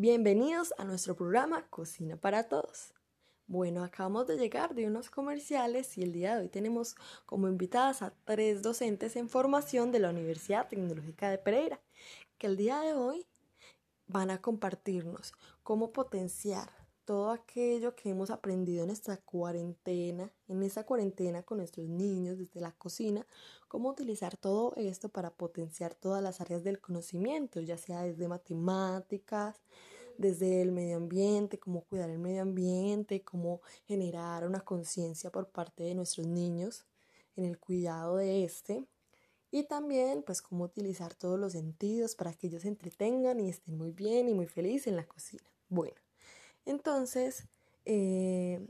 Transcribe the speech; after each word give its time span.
Bienvenidos 0.00 0.72
a 0.78 0.84
nuestro 0.84 1.16
programa 1.16 1.66
Cocina 1.70 2.16
para 2.16 2.44
Todos. 2.44 2.94
Bueno, 3.48 3.82
acabamos 3.82 4.28
de 4.28 4.36
llegar 4.36 4.76
de 4.76 4.86
unos 4.86 5.10
comerciales 5.10 5.98
y 5.98 6.02
el 6.02 6.12
día 6.12 6.36
de 6.36 6.42
hoy 6.42 6.48
tenemos 6.48 6.94
como 7.26 7.48
invitadas 7.48 8.02
a 8.02 8.14
tres 8.24 8.62
docentes 8.62 9.16
en 9.16 9.28
formación 9.28 9.90
de 9.90 9.98
la 9.98 10.10
Universidad 10.10 10.68
Tecnológica 10.68 11.30
de 11.30 11.38
Pereira, 11.38 11.80
que 12.38 12.46
el 12.46 12.56
día 12.56 12.78
de 12.78 12.92
hoy 12.92 13.26
van 14.06 14.30
a 14.30 14.40
compartirnos 14.40 15.32
cómo 15.64 15.92
potenciar 15.92 16.70
todo 17.08 17.30
aquello 17.30 17.96
que 17.96 18.10
hemos 18.10 18.28
aprendido 18.28 18.84
en 18.84 18.90
esta 18.90 19.16
cuarentena, 19.16 20.30
en 20.46 20.62
esta 20.62 20.84
cuarentena 20.84 21.42
con 21.42 21.56
nuestros 21.56 21.88
niños 21.88 22.36
desde 22.36 22.60
la 22.60 22.72
cocina, 22.72 23.26
cómo 23.66 23.88
utilizar 23.88 24.36
todo 24.36 24.74
esto 24.76 25.08
para 25.08 25.30
potenciar 25.30 25.94
todas 25.94 26.22
las 26.22 26.42
áreas 26.42 26.64
del 26.64 26.80
conocimiento, 26.82 27.62
ya 27.62 27.78
sea 27.78 28.02
desde 28.02 28.28
matemáticas, 28.28 29.56
desde 30.18 30.60
el 30.60 30.70
medio 30.70 30.98
ambiente, 30.98 31.58
cómo 31.58 31.80
cuidar 31.84 32.10
el 32.10 32.18
medio 32.18 32.42
ambiente, 32.42 33.22
cómo 33.22 33.62
generar 33.86 34.46
una 34.46 34.60
conciencia 34.60 35.30
por 35.30 35.48
parte 35.48 35.84
de 35.84 35.94
nuestros 35.94 36.26
niños 36.26 36.84
en 37.36 37.46
el 37.46 37.58
cuidado 37.58 38.16
de 38.16 38.44
este 38.44 38.84
y 39.50 39.62
también 39.62 40.22
pues 40.22 40.42
cómo 40.42 40.64
utilizar 40.64 41.14
todos 41.14 41.40
los 41.40 41.52
sentidos 41.52 42.14
para 42.14 42.34
que 42.34 42.48
ellos 42.48 42.60
se 42.60 42.68
entretengan 42.68 43.40
y 43.40 43.48
estén 43.48 43.78
muy 43.78 43.92
bien 43.92 44.28
y 44.28 44.34
muy 44.34 44.46
felices 44.46 44.88
en 44.88 44.96
la 44.96 45.06
cocina. 45.06 45.50
Bueno, 45.70 45.96
entonces 46.70 47.48
eh, 47.84 48.66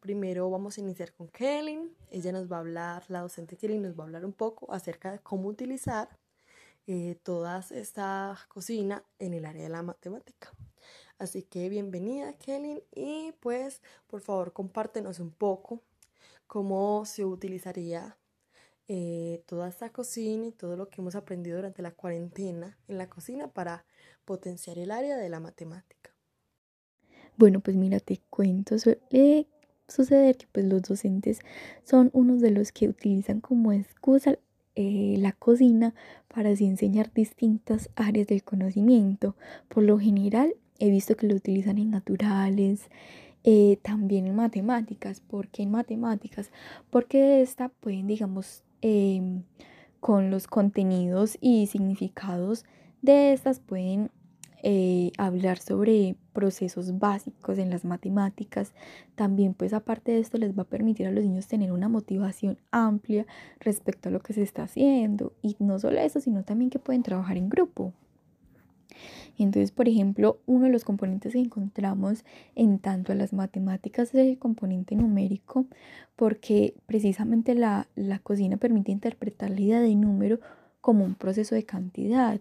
primero 0.00 0.50
vamos 0.50 0.78
a 0.78 0.80
iniciar 0.80 1.12
con 1.12 1.28
Kelly, 1.28 1.80
ella 2.10 2.32
nos 2.32 2.50
va 2.50 2.56
a 2.56 2.60
hablar, 2.60 3.04
la 3.08 3.20
docente 3.20 3.56
Kelly 3.56 3.78
nos 3.78 3.98
va 3.98 4.04
a 4.04 4.06
hablar 4.06 4.24
un 4.24 4.32
poco 4.32 4.72
acerca 4.72 5.10
de 5.12 5.18
cómo 5.20 5.48
utilizar 5.48 6.08
eh, 6.86 7.18
toda 7.22 7.64
esta 7.70 8.38
cocina 8.48 9.04
en 9.18 9.34
el 9.34 9.44
área 9.44 9.62
de 9.62 9.68
la 9.68 9.82
matemática. 9.82 10.52
Así 11.18 11.42
que 11.42 11.68
bienvenida 11.68 12.32
Kelly 12.34 12.84
y 12.94 13.32
pues 13.40 13.82
por 14.06 14.20
favor 14.20 14.52
compártenos 14.52 15.18
un 15.18 15.32
poco 15.32 15.82
cómo 16.46 17.04
se 17.04 17.24
utilizaría 17.24 18.16
eh, 18.86 19.42
toda 19.46 19.68
esta 19.68 19.90
cocina 19.90 20.46
y 20.46 20.52
todo 20.52 20.76
lo 20.76 20.88
que 20.88 21.00
hemos 21.00 21.14
aprendido 21.14 21.56
durante 21.56 21.82
la 21.82 21.90
cuarentena 21.90 22.78
en 22.88 22.98
la 22.98 23.10
cocina 23.10 23.48
para 23.48 23.84
potenciar 24.24 24.78
el 24.78 24.90
área 24.90 25.16
de 25.16 25.28
la 25.28 25.40
matemática. 25.40 26.07
Bueno, 27.38 27.60
pues 27.60 27.76
mira, 27.76 28.00
te 28.00 28.20
cuento, 28.30 28.80
suele 28.80 29.46
suceder 29.86 30.36
que 30.36 30.48
pues 30.50 30.66
los 30.66 30.82
docentes 30.82 31.38
son 31.84 32.10
unos 32.12 32.40
de 32.40 32.50
los 32.50 32.72
que 32.72 32.88
utilizan 32.88 33.40
como 33.40 33.72
excusa 33.72 34.36
eh, 34.74 35.14
la 35.18 35.30
cocina 35.30 35.94
para 36.26 36.50
así 36.50 36.66
enseñar 36.66 37.12
distintas 37.14 37.90
áreas 37.94 38.26
del 38.26 38.42
conocimiento. 38.42 39.36
Por 39.68 39.84
lo 39.84 40.00
general 40.00 40.52
he 40.80 40.90
visto 40.90 41.16
que 41.16 41.28
lo 41.28 41.36
utilizan 41.36 41.78
en 41.78 41.90
naturales, 41.90 42.90
eh, 43.44 43.78
también 43.82 44.26
en 44.26 44.34
matemáticas. 44.34 45.20
¿Por 45.20 45.46
qué 45.46 45.62
en 45.62 45.70
matemáticas? 45.70 46.50
Porque 46.90 47.40
esta 47.40 47.68
pueden, 47.68 48.08
digamos, 48.08 48.64
em, 48.82 49.44
con 50.00 50.32
los 50.32 50.48
contenidos 50.48 51.38
y 51.40 51.68
significados 51.68 52.64
de 53.00 53.32
estas 53.32 53.60
pueden 53.60 54.10
eh, 54.64 55.12
hablar 55.18 55.58
sobre 55.58 56.16
procesos 56.38 57.00
básicos 57.00 57.58
en 57.58 57.68
las 57.68 57.84
matemáticas. 57.84 58.72
También 59.16 59.54
pues 59.54 59.72
aparte 59.72 60.12
de 60.12 60.20
esto 60.20 60.38
les 60.38 60.56
va 60.56 60.62
a 60.62 60.66
permitir 60.66 61.08
a 61.08 61.10
los 61.10 61.24
niños 61.24 61.48
tener 61.48 61.72
una 61.72 61.88
motivación 61.88 62.58
amplia 62.70 63.26
respecto 63.58 64.08
a 64.08 64.12
lo 64.12 64.20
que 64.20 64.34
se 64.34 64.42
está 64.42 64.62
haciendo. 64.62 65.32
Y 65.42 65.56
no 65.58 65.80
solo 65.80 65.98
eso, 65.98 66.20
sino 66.20 66.44
también 66.44 66.70
que 66.70 66.78
pueden 66.78 67.02
trabajar 67.02 67.36
en 67.36 67.48
grupo. 67.48 67.92
Entonces, 69.36 69.72
por 69.72 69.88
ejemplo, 69.88 70.38
uno 70.46 70.66
de 70.66 70.70
los 70.70 70.84
componentes 70.84 71.32
que 71.32 71.40
encontramos 71.40 72.24
en 72.54 72.78
tanto 72.78 73.10
a 73.10 73.16
las 73.16 73.32
matemáticas 73.32 74.14
es 74.14 74.28
el 74.28 74.38
componente 74.38 74.94
numérico, 74.94 75.66
porque 76.14 76.74
precisamente 76.86 77.56
la, 77.56 77.88
la 77.96 78.20
cocina 78.20 78.58
permite 78.58 78.92
interpretar 78.92 79.50
la 79.50 79.60
idea 79.60 79.80
de 79.80 79.96
número 79.96 80.38
como 80.80 81.04
un 81.04 81.16
proceso 81.16 81.56
de 81.56 81.64
cantidad. 81.64 82.40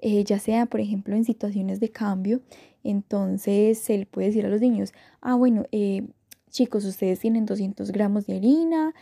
Eh, 0.00 0.22
ya 0.24 0.38
sea, 0.38 0.66
por 0.66 0.80
ejemplo, 0.80 1.16
en 1.16 1.24
situaciones 1.24 1.80
de 1.80 1.90
cambio, 1.90 2.40
entonces 2.84 3.78
se 3.78 3.98
le 3.98 4.06
puede 4.06 4.28
decir 4.28 4.46
a 4.46 4.48
los 4.48 4.60
niños, 4.60 4.92
ah, 5.20 5.34
bueno, 5.34 5.64
eh, 5.72 6.06
chicos, 6.50 6.84
ustedes 6.84 7.20
tienen 7.20 7.46
200 7.46 7.90
gramos 7.90 8.26
de 8.26 8.36
harina 8.36 8.94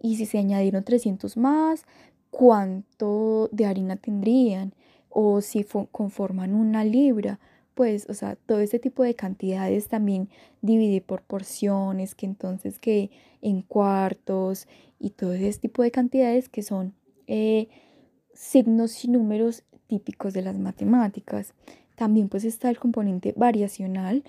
y 0.00 0.16
si 0.16 0.26
se 0.26 0.38
añadieron 0.38 0.84
300 0.84 1.36
más, 1.36 1.84
¿cuánto 2.30 3.48
de 3.52 3.66
harina 3.66 3.96
tendrían? 3.96 4.74
O 5.08 5.40
si 5.40 5.64
conforman 5.92 6.54
una 6.54 6.84
libra, 6.84 7.40
pues, 7.74 8.08
o 8.08 8.14
sea, 8.14 8.36
todo 8.36 8.60
ese 8.60 8.78
tipo 8.78 9.02
de 9.02 9.14
cantidades 9.14 9.88
también 9.88 10.28
divide 10.62 11.00
por 11.00 11.22
porciones, 11.22 12.14
que 12.14 12.26
entonces 12.26 12.78
que 12.78 13.10
en 13.42 13.62
cuartos 13.62 14.68
y 14.98 15.10
todo 15.10 15.32
ese 15.34 15.58
tipo 15.58 15.82
de 15.82 15.90
cantidades 15.90 16.48
que 16.48 16.62
son 16.62 16.94
eh, 17.26 17.68
signos 18.32 19.04
y 19.04 19.08
números 19.08 19.64
típicos 19.94 20.32
de 20.32 20.42
las 20.42 20.58
matemáticas. 20.58 21.54
También 21.94 22.28
pues 22.28 22.44
está 22.44 22.68
el 22.68 22.78
componente 22.78 23.32
variacional 23.36 24.24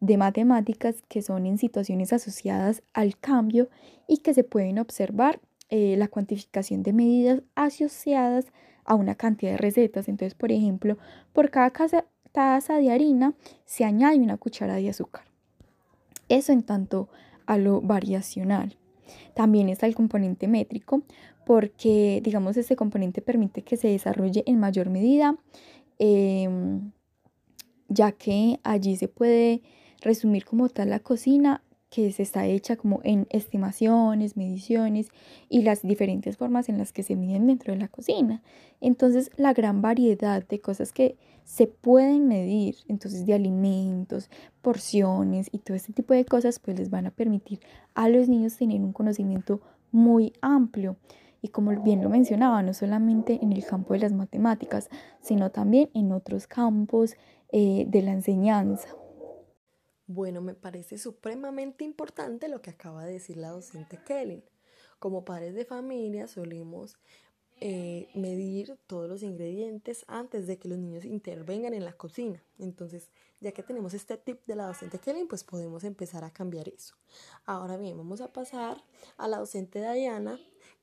de 0.00 0.16
matemáticas 0.16 1.02
que 1.08 1.20
son 1.20 1.44
en 1.44 1.58
situaciones 1.58 2.14
asociadas 2.14 2.82
al 2.94 3.18
cambio 3.18 3.68
y 4.08 4.18
que 4.18 4.32
se 4.32 4.44
pueden 4.44 4.78
observar 4.78 5.40
eh, 5.68 5.94
la 5.98 6.08
cuantificación 6.08 6.82
de 6.82 6.94
medidas 6.94 7.42
asociadas 7.54 8.46
a 8.86 8.94
una 8.94 9.14
cantidad 9.14 9.52
de 9.52 9.58
recetas. 9.58 10.08
Entonces, 10.08 10.34
por 10.34 10.52
ejemplo, 10.52 10.96
por 11.34 11.50
cada 11.50 11.70
taza 12.32 12.76
de 12.78 12.90
harina 12.90 13.34
se 13.66 13.84
añade 13.84 14.16
una 14.16 14.38
cuchara 14.38 14.76
de 14.76 14.88
azúcar. 14.88 15.24
Eso 16.30 16.52
en 16.52 16.62
tanto 16.62 17.10
a 17.44 17.58
lo 17.58 17.82
variacional. 17.82 18.78
También 19.34 19.68
está 19.68 19.86
el 19.86 19.94
componente 19.94 20.48
métrico, 20.48 21.02
porque 21.50 22.20
digamos 22.22 22.56
este 22.56 22.76
componente 22.76 23.22
permite 23.22 23.62
que 23.62 23.76
se 23.76 23.88
desarrolle 23.88 24.44
en 24.46 24.60
mayor 24.60 24.88
medida, 24.88 25.36
em, 25.98 26.92
ya 27.88 28.12
que 28.12 28.60
allí 28.62 28.94
se 28.94 29.08
puede 29.08 29.60
resumir 30.00 30.44
como 30.44 30.68
tal 30.68 30.90
la 30.90 31.00
cocina 31.00 31.64
que 31.88 32.12
se 32.12 32.22
está 32.22 32.46
hecha 32.46 32.76
como 32.76 33.00
en 33.02 33.26
estimaciones, 33.30 34.36
mediciones 34.36 35.08
y 35.48 35.62
las 35.62 35.82
diferentes 35.82 36.36
formas 36.36 36.68
en 36.68 36.78
las 36.78 36.92
que 36.92 37.02
se 37.02 37.16
miden 37.16 37.48
dentro 37.48 37.72
de 37.72 37.80
la 37.80 37.88
cocina. 37.88 38.42
Entonces, 38.80 39.32
la 39.36 39.52
gran 39.52 39.82
variedad 39.82 40.46
de 40.46 40.60
cosas 40.60 40.92
que 40.92 41.16
se 41.42 41.66
pueden 41.66 42.28
medir, 42.28 42.76
entonces 42.86 43.26
de 43.26 43.34
alimentos, 43.34 44.30
porciones 44.62 45.48
y 45.50 45.58
todo 45.58 45.76
este 45.76 45.92
tipo 45.92 46.14
de 46.14 46.24
cosas, 46.24 46.60
pues 46.60 46.78
les 46.78 46.90
van 46.90 47.06
a 47.06 47.10
permitir 47.10 47.58
a 47.96 48.08
los 48.08 48.28
niños 48.28 48.56
tener 48.56 48.80
un 48.82 48.92
conocimiento 48.92 49.60
muy 49.90 50.32
amplio. 50.42 50.96
Y 51.42 51.48
como 51.48 51.70
bien 51.82 52.02
lo 52.02 52.08
mencionaba, 52.08 52.62
no 52.62 52.74
solamente 52.74 53.38
en 53.42 53.52
el 53.52 53.64
campo 53.64 53.94
de 53.94 54.00
las 54.00 54.12
matemáticas, 54.12 54.88
sino 55.20 55.50
también 55.50 55.90
en 55.94 56.12
otros 56.12 56.46
campos 56.46 57.16
eh, 57.52 57.84
de 57.88 58.02
la 58.02 58.12
enseñanza. 58.12 58.88
Bueno, 60.06 60.40
me 60.40 60.54
parece 60.54 60.98
supremamente 60.98 61.84
importante 61.84 62.48
lo 62.48 62.60
que 62.60 62.70
acaba 62.70 63.04
de 63.04 63.12
decir 63.12 63.36
la 63.36 63.50
docente 63.50 63.98
Kelly. 64.04 64.42
Como 64.98 65.24
padres 65.24 65.54
de 65.54 65.64
familia 65.64 66.26
solemos 66.26 66.98
eh, 67.62 68.08
medir 68.14 68.78
todos 68.86 69.08
los 69.08 69.22
ingredientes 69.22 70.06
antes 70.08 70.46
de 70.46 70.58
que 70.58 70.68
los 70.68 70.78
niños 70.78 71.04
intervengan 71.04 71.74
en 71.74 71.84
la 71.84 71.92
cocina. 71.92 72.42
Entonces, 72.58 73.10
ya 73.38 73.52
que 73.52 73.62
tenemos 73.62 73.92
este 73.92 74.16
tip 74.16 74.44
de 74.46 74.56
la 74.56 74.66
docente 74.66 74.98
Kelly, 74.98 75.26
pues 75.26 75.44
podemos 75.44 75.84
empezar 75.84 76.24
a 76.24 76.30
cambiar 76.30 76.68
eso. 76.68 76.94
Ahora 77.44 77.76
bien, 77.76 77.96
vamos 77.96 78.20
a 78.20 78.32
pasar 78.32 78.82
a 79.18 79.28
la 79.28 79.38
docente 79.38 79.80
Diana, 79.80 80.40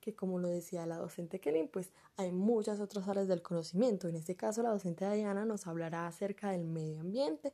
que 0.07 0.15
como 0.15 0.39
lo 0.39 0.47
decía 0.47 0.85
la 0.85 0.99
docente 0.99 1.41
Kelly, 1.41 1.67
pues 1.67 1.89
hay 2.15 2.31
muchas 2.31 2.79
otras 2.79 3.09
áreas 3.09 3.27
del 3.27 3.41
conocimiento. 3.41 4.07
En 4.07 4.15
este 4.15 4.37
caso, 4.37 4.63
la 4.63 4.69
docente 4.69 5.03
Diana 5.11 5.43
nos 5.43 5.67
hablará 5.67 6.07
acerca 6.07 6.51
del 6.51 6.63
medio 6.63 7.01
ambiente, 7.01 7.51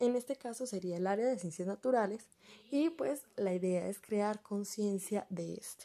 en 0.00 0.16
este 0.16 0.34
caso 0.34 0.66
sería 0.66 0.96
el 0.96 1.06
área 1.06 1.24
de 1.24 1.38
ciencias 1.38 1.68
naturales 1.68 2.26
y 2.72 2.90
pues 2.90 3.22
la 3.36 3.54
idea 3.54 3.86
es 3.86 4.00
crear 4.00 4.42
conciencia 4.42 5.24
de 5.30 5.54
este. 5.54 5.84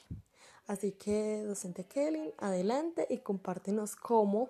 Así 0.65 0.93
que, 0.93 1.43
docente 1.43 1.83
Kelly, 1.83 2.33
adelante 2.39 3.05
y 3.07 3.19
compártenos 3.19 3.95
cómo 3.95 4.49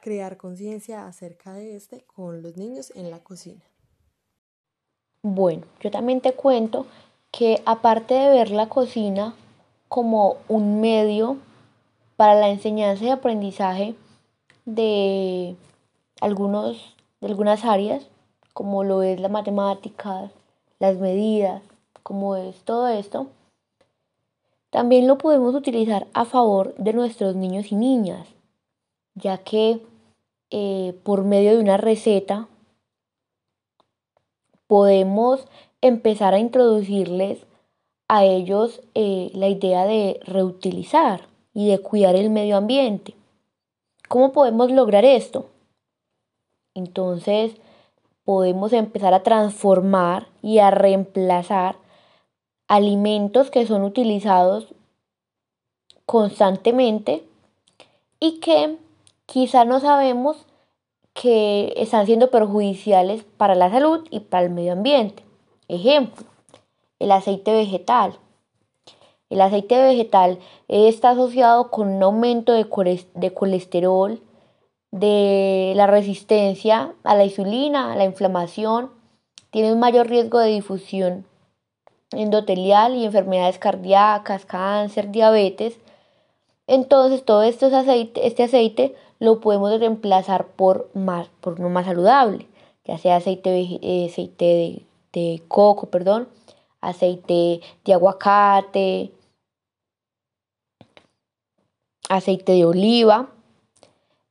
crear 0.00 0.38
conciencia 0.38 1.06
acerca 1.06 1.52
de 1.52 1.76
este 1.76 2.06
con 2.06 2.40
los 2.40 2.56
niños 2.56 2.92
en 2.96 3.10
la 3.10 3.22
cocina. 3.22 3.62
Bueno, 5.22 5.66
yo 5.80 5.90
también 5.90 6.22
te 6.22 6.32
cuento 6.32 6.86
que 7.30 7.62
aparte 7.66 8.14
de 8.14 8.30
ver 8.30 8.50
la 8.50 8.70
cocina 8.70 9.34
como 9.94 10.38
un 10.48 10.80
medio 10.80 11.36
para 12.16 12.34
la 12.34 12.48
enseñanza 12.48 13.04
y 13.04 13.10
aprendizaje 13.10 13.94
de, 14.64 15.54
algunos, 16.20 16.96
de 17.20 17.28
algunas 17.28 17.64
áreas, 17.64 18.04
como 18.54 18.82
lo 18.82 19.04
es 19.04 19.20
la 19.20 19.28
matemática, 19.28 20.32
las 20.80 20.98
medidas, 20.98 21.62
como 22.02 22.34
es 22.34 22.56
todo 22.64 22.88
esto, 22.88 23.28
también 24.70 25.06
lo 25.06 25.16
podemos 25.16 25.54
utilizar 25.54 26.08
a 26.12 26.24
favor 26.24 26.74
de 26.74 26.92
nuestros 26.92 27.36
niños 27.36 27.70
y 27.70 27.76
niñas, 27.76 28.26
ya 29.14 29.38
que 29.38 29.80
eh, 30.50 30.98
por 31.04 31.22
medio 31.22 31.52
de 31.52 31.62
una 31.62 31.76
receta 31.76 32.48
podemos 34.66 35.46
empezar 35.82 36.34
a 36.34 36.40
introducirles 36.40 37.46
a 38.08 38.24
ellos 38.24 38.82
eh, 38.94 39.30
la 39.34 39.48
idea 39.48 39.84
de 39.86 40.20
reutilizar 40.24 41.28
y 41.52 41.68
de 41.68 41.78
cuidar 41.78 42.16
el 42.16 42.30
medio 42.30 42.56
ambiente. 42.56 43.14
¿Cómo 44.08 44.32
podemos 44.32 44.70
lograr 44.70 45.04
esto? 45.04 45.46
Entonces, 46.74 47.56
podemos 48.24 48.72
empezar 48.72 49.14
a 49.14 49.22
transformar 49.22 50.28
y 50.42 50.58
a 50.58 50.70
reemplazar 50.70 51.76
alimentos 52.68 53.50
que 53.50 53.66
son 53.66 53.84
utilizados 53.84 54.74
constantemente 56.06 57.24
y 58.20 58.40
que 58.40 58.76
quizá 59.26 59.64
no 59.64 59.80
sabemos 59.80 60.46
que 61.12 61.72
están 61.76 62.06
siendo 62.06 62.30
perjudiciales 62.30 63.24
para 63.36 63.54
la 63.54 63.70
salud 63.70 64.06
y 64.10 64.20
para 64.20 64.44
el 64.44 64.50
medio 64.50 64.72
ambiente. 64.72 65.22
Ejemplo, 65.68 66.26
el 66.98 67.12
aceite 67.12 67.52
vegetal. 67.52 68.18
El 69.30 69.40
aceite 69.40 69.80
vegetal 69.80 70.38
está 70.68 71.10
asociado 71.10 71.70
con 71.70 71.88
un 71.88 72.02
aumento 72.02 72.52
de 72.52 73.32
colesterol, 73.32 74.20
de 74.90 75.72
la 75.74 75.88
resistencia 75.88 76.94
a 77.02 77.16
la 77.16 77.24
insulina, 77.24 77.92
a 77.92 77.96
la 77.96 78.04
inflamación, 78.04 78.90
tiene 79.50 79.72
un 79.72 79.80
mayor 79.80 80.08
riesgo 80.08 80.38
de 80.38 80.50
difusión 80.50 81.26
endotelial 82.12 82.94
y 82.94 83.04
enfermedades 83.04 83.58
cardíacas, 83.58 84.44
cáncer, 84.44 85.10
diabetes. 85.10 85.78
Entonces 86.66 87.24
todo 87.24 87.42
esto 87.42 87.66
aceite, 87.66 88.26
este 88.26 88.44
aceite 88.44 88.94
lo 89.18 89.40
podemos 89.40 89.78
reemplazar 89.78 90.46
por, 90.46 90.90
más, 90.94 91.28
por 91.40 91.58
uno 91.58 91.70
más 91.70 91.86
saludable, 91.86 92.46
ya 92.84 92.98
sea 92.98 93.16
aceite, 93.16 93.78
eh, 93.82 94.06
aceite 94.10 94.44
de, 94.44 94.82
de 95.12 95.42
coco, 95.48 95.86
perdón, 95.86 96.28
aceite 96.88 97.60
de 97.84 97.92
aguacate, 97.92 99.12
aceite 102.08 102.52
de 102.52 102.64
oliva. 102.64 103.28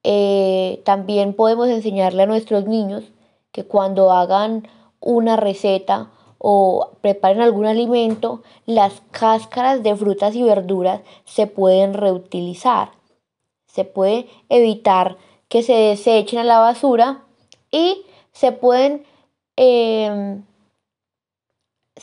Eh, 0.04 0.82
también 0.86 1.34
podemos 1.34 1.70
enseñarle 1.70 2.24
a 2.24 2.28
nuestros 2.28 2.66
niños 2.66 3.04
que 3.52 3.66
cuando 3.66 4.12
hagan 4.12 4.68
una 5.00 5.36
receta 5.36 6.12
o 6.46 6.90
preparen 7.02 7.42
algún 7.42 7.66
alimento, 7.66 8.44
las 8.66 9.02
cáscaras 9.12 9.82
de 9.82 9.96
frutas 9.96 10.36
y 10.36 10.44
verduras 10.44 11.02
se 11.24 11.48
pueden 11.48 11.94
reutilizar. 11.94 12.92
Se 13.66 13.86
puede 13.86 14.28
evitar 14.50 15.18
que 15.48 15.64
se 15.64 15.74
desechen 15.74 16.40
a 16.40 16.44
la 16.44 16.60
basura 16.60 17.24
y 17.72 18.06
se 18.34 18.52
pueden, 18.52 19.06
em, 19.56 20.44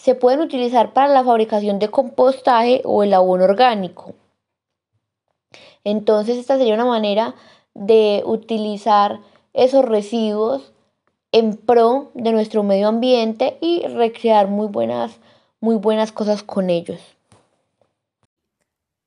se 0.00 0.14
pueden 0.14 0.40
utilizar 0.40 0.94
para 0.94 1.08
la 1.08 1.22
fabricación 1.22 1.78
de 1.78 1.90
compostaje 1.90 2.80
o 2.84 3.02
el 3.02 3.12
abono 3.12 3.44
orgánico. 3.44 4.14
Entonces 5.84 6.38
esta 6.38 6.56
sería 6.56 6.74
una 6.74 6.86
manera 6.86 7.34
de 7.74 8.22
utilizar 8.24 9.20
esos 9.52 9.84
residuos 9.84 10.72
en 11.32 11.56
pro 11.56 12.10
de 12.14 12.32
nuestro 12.32 12.62
medio 12.62 12.88
ambiente 12.88 13.58
y 13.60 13.82
recrear 13.88 14.48
muy 14.48 14.68
buenas, 14.68 15.20
muy 15.60 15.76
buenas 15.76 16.12
cosas 16.12 16.42
con 16.42 16.70
ellos. 16.70 17.00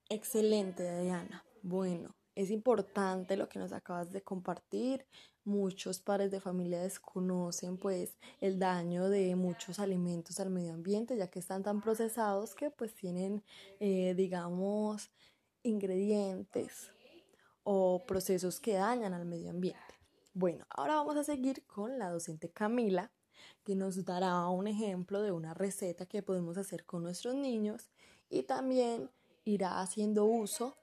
Excelente, 0.09 1.01
Diana. 1.01 1.43
Bueno, 1.63 2.13
es 2.35 2.51
importante 2.51 3.35
lo 3.35 3.49
que 3.49 3.57
nos 3.57 3.73
acabas 3.73 4.11
de 4.11 4.21
compartir. 4.21 5.05
Muchos 5.45 5.99
padres 5.99 6.31
de 6.31 6.39
familia 6.39 6.81
desconocen 6.81 7.77
pues 7.77 8.17
el 8.39 8.59
daño 8.59 9.09
de 9.09 9.35
muchos 9.35 9.79
alimentos 9.79 10.39
al 10.39 10.49
medio 10.49 10.73
ambiente 10.73 11.17
ya 11.17 11.27
que 11.27 11.39
están 11.39 11.63
tan 11.63 11.81
procesados 11.81 12.55
que 12.55 12.69
pues 12.69 12.95
tienen 12.95 13.43
eh, 13.81 14.13
digamos 14.15 15.11
ingredientes 15.61 16.91
o 17.63 18.03
procesos 18.05 18.59
que 18.59 18.73
dañan 18.73 19.13
al 19.13 19.25
medio 19.25 19.49
ambiente. 19.49 19.81
Bueno, 20.33 20.65
ahora 20.69 20.95
vamos 20.95 21.17
a 21.17 21.23
seguir 21.23 21.65
con 21.67 21.99
la 21.99 22.09
docente 22.09 22.49
Camila, 22.49 23.11
que 23.63 23.75
nos 23.75 24.03
dará 24.03 24.47
un 24.47 24.67
ejemplo 24.67 25.21
de 25.21 25.31
una 25.31 25.53
receta 25.53 26.05
que 26.05 26.23
podemos 26.23 26.57
hacer 26.57 26.85
con 26.85 27.03
nuestros 27.03 27.35
niños 27.35 27.89
y 28.29 28.43
también 28.43 29.09
irá 29.45 29.81
haciendo 29.81 30.25
uso 30.25 30.75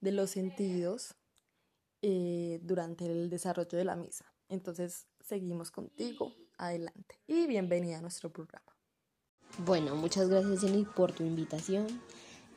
de 0.00 0.12
los 0.12 0.30
sentidos 0.30 1.16
eh, 2.02 2.60
durante 2.62 3.06
el 3.06 3.28
desarrollo 3.30 3.76
de 3.76 3.84
la 3.84 3.96
misa. 3.96 4.24
Entonces, 4.48 5.06
seguimos 5.20 5.70
contigo. 5.70 6.32
Adelante 6.56 7.20
y 7.26 7.46
bienvenida 7.46 7.98
a 7.98 8.00
nuestro 8.00 8.32
programa. 8.32 8.76
Bueno, 9.64 9.94
muchas 9.94 10.28
gracias 10.28 10.60
Jenny 10.60 10.84
por 10.84 11.12
tu 11.12 11.24
invitación 11.24 11.86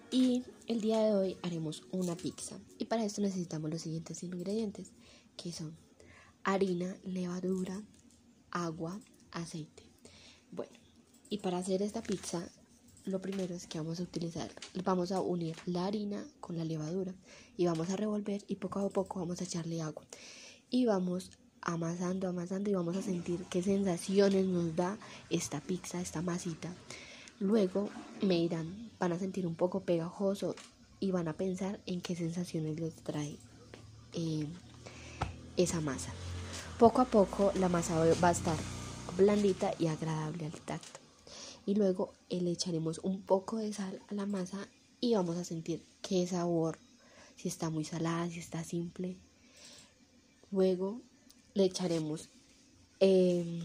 y 0.09 0.43
el 0.67 0.81
día 0.81 0.99
de 0.99 1.13
hoy 1.13 1.38
haremos 1.41 1.83
una 1.91 2.15
pizza 2.15 2.59
y 2.77 2.85
para 2.85 3.05
esto 3.05 3.21
necesitamos 3.21 3.69
los 3.69 3.81
siguientes 3.81 4.23
ingredientes 4.23 4.91
que 5.38 5.51
son 5.51 5.77
harina, 6.43 6.95
levadura, 7.03 7.81
agua, 8.51 8.99
aceite. 9.31 9.83
Bueno, 10.51 10.77
y 11.29 11.38
para 11.38 11.59
hacer 11.59 11.81
esta 11.81 12.01
pizza 12.01 12.51
lo 13.06 13.21
primero 13.21 13.56
es 13.56 13.68
que 13.68 13.80
vamos 13.80 14.00
a 14.00 14.03
utilizar, 14.03 14.50
vamos 14.83 15.12
a 15.12 15.21
unir 15.21 15.56
la 15.65 15.86
harina 15.86 16.24
con 16.39 16.57
la 16.57 16.65
levadura 16.65 17.13
y 17.57 17.65
vamos 17.65 17.89
a 17.89 17.95
revolver 17.95 18.44
y 18.48 18.56
poco 18.56 18.80
a 18.80 18.89
poco 18.89 19.19
vamos 19.19 19.42
a 19.42 19.44
echarle 19.44 19.81
agua 19.81 20.03
y 20.69 20.86
vamos 20.86 21.31
amasando, 21.62 22.27
amasando 22.27 22.69
y 22.69 22.74
vamos 22.74 22.95
a 22.98 23.01
sentir 23.01 23.44
qué 23.50 23.62
sensaciones 23.62 24.45
nos 24.45 24.75
da 24.75 24.98
esta 25.30 25.62
pizza, 25.62 26.01
esta 26.01 26.21
masita. 26.21 26.74
Luego 27.39 27.89
me 28.21 28.38
irán, 28.38 28.92
van 29.00 29.13
a 29.13 29.19
sentir 29.19 29.48
un 29.48 29.56
poco 29.56 29.81
pegajoso 29.81 30.56
y 31.00 31.12
van 31.12 31.27
a 31.27 31.33
pensar 31.33 31.80
en 31.86 32.01
qué 32.01 32.15
sensaciones 32.15 32.80
les 32.80 32.95
trae 32.95 33.38
eh, 34.13 34.48
esa 35.57 35.81
masa. 35.81 36.12
Poco 36.77 37.01
a 37.01 37.06
poco 37.06 37.51
la 37.59 37.69
masa 37.69 37.95
va 38.24 38.27
a 38.30 38.31
estar 38.31 38.57
blandita 39.18 39.74
y 39.80 39.88
agradable 39.88 40.45
al 40.45 40.62
tacto. 40.62 41.11
Y 41.66 41.75
luego 41.75 42.13
le 42.30 42.52
echaremos 42.52 43.00
un 43.04 43.22
poco 43.22 43.58
de 43.58 43.72
sal 43.74 44.02
a 44.08 44.13
la 44.13 44.25
masa 44.25 44.68
y 45.00 45.16
vamos 45.16 45.38
a 45.38 45.44
sentir 45.44 45.84
qué 46.02 46.25
sabor, 46.28 46.78
si 47.36 47.48
está 47.48 47.69
muy 47.69 47.86
salada, 47.86 48.30
si 48.30 48.40
está 48.40 48.63
simple. 48.63 49.18
Luego 50.51 51.01
le 51.53 51.65
echaremos 51.65 52.30
em, 53.00 53.62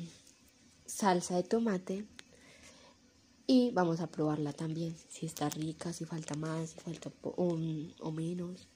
salsa 0.86 1.36
de 1.36 1.42
tomate 1.42 2.04
y 3.46 3.70
vamos 3.70 4.00
a 4.00 4.08
probarla 4.08 4.52
también, 4.52 4.96
si 5.08 5.26
está 5.26 5.48
rica, 5.48 5.92
si 5.92 6.04
falta 6.04 6.34
más, 6.34 6.70
si 6.70 6.80
falta 6.80 7.12
o, 7.22 7.54
menos. 8.10 8.66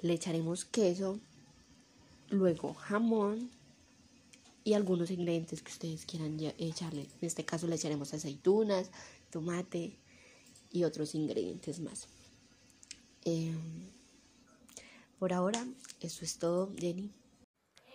Le 0.00 0.14
echaremos 0.14 0.64
queso, 0.64 1.18
luego 2.30 2.74
jamón 2.74 3.50
y 4.68 4.74
algunos 4.74 5.10
ingredientes 5.10 5.62
que 5.62 5.72
ustedes 5.72 6.04
quieran 6.04 6.38
echarle. 6.58 7.00
En 7.00 7.26
este 7.26 7.42
caso 7.42 7.66
le 7.66 7.76
echaremos 7.76 8.12
aceitunas, 8.12 8.90
tomate 9.30 9.96
y 10.70 10.84
otros 10.84 11.14
ingredientes 11.14 11.80
más. 11.80 12.06
Em, 13.24 13.56
por 15.18 15.32
ahora, 15.32 15.66
eso 16.00 16.22
es 16.22 16.36
todo, 16.36 16.70
Jenny. 16.76 17.10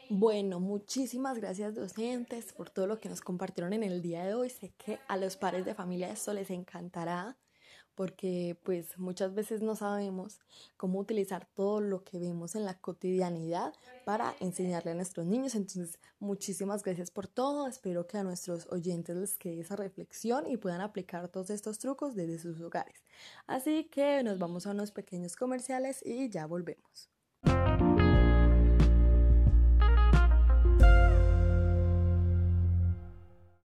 Bueno, 0.10 0.60
muchísimas 0.60 1.38
gracias 1.38 1.76
docentes 1.76 2.54
por 2.54 2.72
todo 2.72 2.88
lo 2.88 3.00
que 3.00 3.08
nos 3.08 3.22
compartieron 3.22 3.74
en 3.74 3.84
el 3.84 4.02
día 4.02 4.26
de 4.26 4.34
hoy. 4.34 4.50
Sé 4.50 4.72
que 4.84 4.98
a 5.08 5.16
los 5.18 5.38
padres 5.38 5.66
de 5.66 5.76
familia 5.76 6.12
esto 6.12 6.34
les 6.34 6.50
encantará 6.50 7.38
porque 7.96 8.58
pues 8.64 8.98
muchas 8.98 9.34
veces 9.34 9.62
no 9.62 9.76
sabemos 9.76 10.40
cómo 10.78 11.00
utilizar 11.00 11.48
todo 11.54 11.82
lo 11.82 12.04
que 12.04 12.20
vemos 12.20 12.56
en 12.56 12.66
la 12.66 12.80
cotidianidad 12.80 13.74
para 14.06 14.36
enseñarle 14.40 14.92
a 14.92 14.96
nuestros 14.96 15.26
niños. 15.26 15.56
Entonces, 15.56 16.00
muchísimas 16.20 16.84
gracias 16.84 17.12
por 17.12 17.28
todo. 17.28 17.68
Espero 17.68 18.08
que 18.08 18.18
a 18.18 18.24
nuestros 18.24 18.68
oyentes 18.72 19.16
les 19.16 19.38
quede 19.38 19.62
esa 19.62 19.76
reflexión 19.76 20.48
y 20.48 20.58
puedan 20.58 20.82
aplicar 20.82 21.28
todos 21.30 21.50
estos 21.50 21.80
trucos 21.80 22.16
desde 22.16 22.40
sus 22.40 22.60
hogares. 22.62 23.04
Así 23.48 23.86
que 23.86 24.24
nos 24.24 24.40
vamos 24.40 24.68
a 24.68 24.72
unos 24.72 24.92
pequeños 24.92 25.36
comerciales 25.36 26.04
y 26.06 26.30
ya 26.30 26.46
volvemos. 26.46 27.10